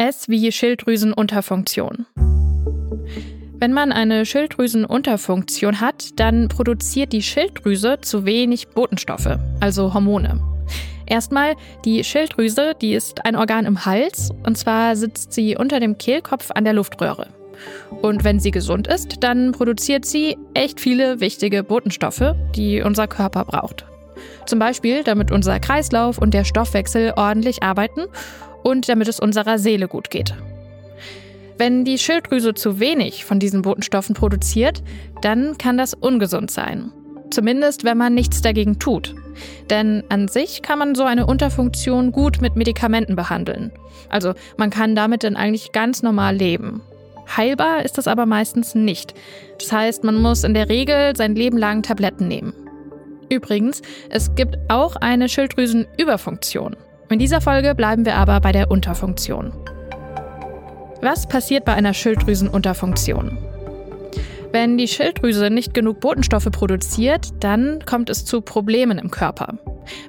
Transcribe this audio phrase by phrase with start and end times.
[0.00, 2.06] S wie Schilddrüsenunterfunktion.
[3.58, 10.40] Wenn man eine Schilddrüsenunterfunktion hat, dann produziert die Schilddrüse zu wenig Botenstoffe, also Hormone.
[11.04, 15.98] Erstmal, die Schilddrüse, die ist ein Organ im Hals, und zwar sitzt sie unter dem
[15.98, 17.26] Kehlkopf an der Luftröhre.
[18.00, 23.44] Und wenn sie gesund ist, dann produziert sie echt viele wichtige Botenstoffe, die unser Körper
[23.44, 23.84] braucht.
[24.46, 28.06] Zum Beispiel, damit unser Kreislauf und der Stoffwechsel ordentlich arbeiten
[28.62, 30.34] und damit es unserer Seele gut geht.
[31.58, 34.82] Wenn die Schilddrüse zu wenig von diesen Botenstoffen produziert,
[35.20, 36.90] dann kann das ungesund sein.
[37.30, 39.14] Zumindest, wenn man nichts dagegen tut.
[39.68, 43.72] Denn an sich kann man so eine Unterfunktion gut mit Medikamenten behandeln.
[44.08, 46.80] Also man kann damit dann eigentlich ganz normal leben.
[47.36, 49.14] Heilbar ist das aber meistens nicht.
[49.58, 52.52] Das heißt, man muss in der Regel sein Leben lang Tabletten nehmen.
[53.28, 56.74] Übrigens, es gibt auch eine Schilddrüsenüberfunktion.
[57.10, 59.52] In dieser Folge bleiben wir aber bei der Unterfunktion.
[61.02, 63.36] Was passiert bei einer Schilddrüsenunterfunktion?
[64.52, 69.54] Wenn die Schilddrüse nicht genug Botenstoffe produziert, dann kommt es zu Problemen im Körper.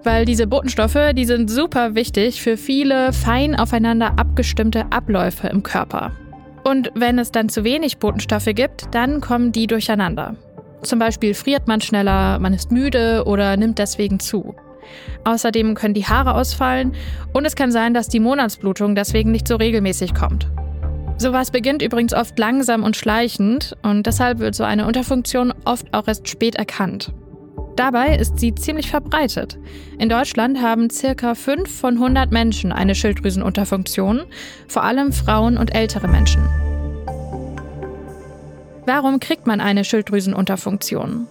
[0.04, 6.12] Weil diese Botenstoffe, die sind super wichtig für viele fein aufeinander abgestimmte Abläufe im Körper.
[6.64, 10.36] Und wenn es dann zu wenig Botenstoffe gibt, dann kommen die durcheinander.
[10.84, 14.56] Zum Beispiel friert man schneller, man ist müde oder nimmt deswegen zu.
[15.24, 16.94] Außerdem können die Haare ausfallen
[17.34, 20.50] und es kann sein, dass die Monatsblutung deswegen nicht so regelmäßig kommt.
[21.18, 26.08] Sowas beginnt übrigens oft langsam und schleichend und deshalb wird so eine Unterfunktion oft auch
[26.08, 27.14] erst spät erkannt.
[27.76, 29.58] Dabei ist sie ziemlich verbreitet.
[29.98, 34.24] In Deutschland haben circa 5 von 100 Menschen eine Schilddrüsenunterfunktion,
[34.68, 36.44] vor allem Frauen und ältere Menschen.
[38.86, 41.28] Warum kriegt man eine Schilddrüsenunterfunktion?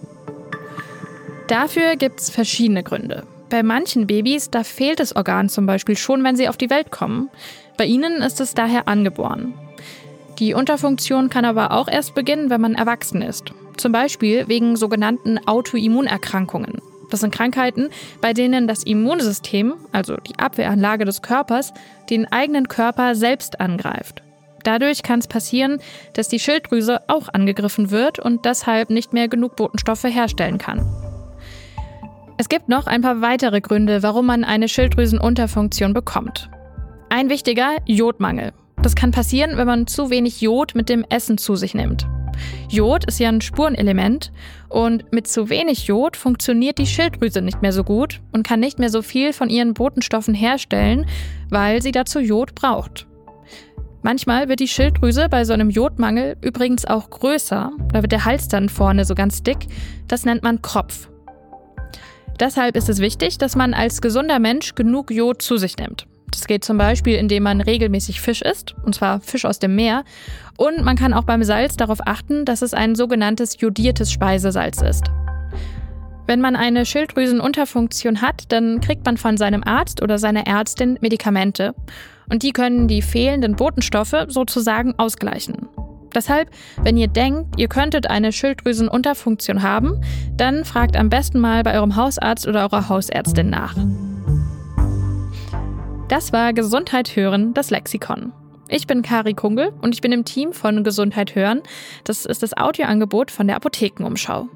[1.47, 3.23] Dafür gibt es verschiedene Gründe.
[3.51, 6.89] Bei manchen Babys, da fehlt das Organ zum Beispiel schon, wenn sie auf die Welt
[6.89, 7.29] kommen.
[7.75, 9.53] Bei ihnen ist es daher angeboren.
[10.39, 13.51] Die Unterfunktion kann aber auch erst beginnen, wenn man erwachsen ist.
[13.75, 16.81] Zum Beispiel wegen sogenannten Autoimmunerkrankungen.
[17.09, 17.89] Das sind Krankheiten,
[18.21, 21.73] bei denen das Immunsystem, also die Abwehranlage des Körpers,
[22.09, 24.23] den eigenen Körper selbst angreift.
[24.63, 25.81] Dadurch kann es passieren,
[26.13, 30.87] dass die Schilddrüse auch angegriffen wird und deshalb nicht mehr genug Botenstoffe herstellen kann.
[32.51, 36.49] Es gibt noch ein paar weitere Gründe, warum man eine Schilddrüsenunterfunktion bekommt.
[37.07, 38.51] Ein wichtiger Jodmangel.
[38.81, 42.09] Das kann passieren, wenn man zu wenig Jod mit dem Essen zu sich nimmt.
[42.67, 44.33] Jod ist ja ein Spurenelement
[44.67, 48.79] und mit zu wenig Jod funktioniert die Schilddrüse nicht mehr so gut und kann nicht
[48.79, 51.05] mehr so viel von ihren Botenstoffen herstellen,
[51.49, 53.07] weil sie dazu Jod braucht.
[54.01, 58.49] Manchmal wird die Schilddrüse bei so einem Jodmangel übrigens auch größer, da wird der Hals
[58.49, 59.67] dann vorne so ganz dick,
[60.09, 61.07] das nennt man Kropf.
[62.41, 66.07] Deshalb ist es wichtig, dass man als gesunder Mensch genug Jod zu sich nimmt.
[66.31, 70.03] Das geht zum Beispiel, indem man regelmäßig Fisch isst, und zwar Fisch aus dem Meer.
[70.57, 75.03] Und man kann auch beim Salz darauf achten, dass es ein sogenanntes jodiertes Speisesalz ist.
[76.25, 81.75] Wenn man eine Schilddrüsenunterfunktion hat, dann kriegt man von seinem Arzt oder seiner Ärztin Medikamente.
[82.27, 85.67] Und die können die fehlenden Botenstoffe sozusagen ausgleichen.
[86.13, 86.49] Deshalb,
[86.83, 90.01] wenn ihr denkt, ihr könntet eine Schilddrüsenunterfunktion haben,
[90.35, 93.75] dann fragt am besten mal bei eurem Hausarzt oder eurer Hausärztin nach.
[96.07, 98.33] Das war Gesundheit hören, das Lexikon.
[98.67, 101.61] Ich bin Kari Kungel und ich bin im Team von Gesundheit hören.
[102.05, 104.47] Das ist das Audioangebot von der Apothekenumschau.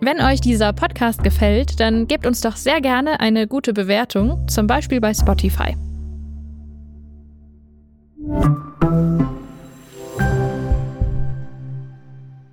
[0.00, 4.66] Wenn euch dieser Podcast gefällt, dann gebt uns doch sehr gerne eine gute Bewertung, zum
[4.66, 5.76] Beispiel bei Spotify.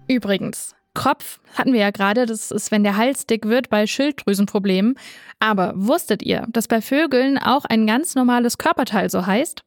[0.10, 4.96] Übrigens, Kropf hatten wir ja gerade, das ist, wenn der Hals dick wird bei Schilddrüsenproblemen.
[5.40, 9.64] Aber wusstet ihr, dass bei Vögeln auch ein ganz normales Körperteil so heißt?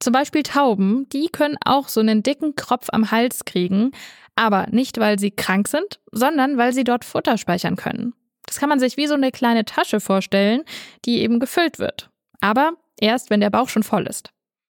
[0.00, 3.92] Zum Beispiel Tauben, die können auch so einen dicken Kropf am Hals kriegen,
[4.34, 8.14] aber nicht, weil sie krank sind, sondern weil sie dort Futter speichern können.
[8.46, 10.62] Das kann man sich wie so eine kleine Tasche vorstellen,
[11.04, 12.10] die eben gefüllt wird.
[12.40, 14.30] Aber erst, wenn der Bauch schon voll ist.